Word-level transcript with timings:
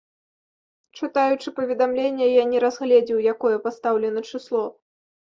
Чытаючы 0.99 1.51
паведамленне, 1.59 2.29
я 2.41 2.45
не 2.53 2.59
разгледзеў, 2.63 3.17
якое 3.33 3.57
пастаўлена 3.67 4.19
чысло. 4.33 4.63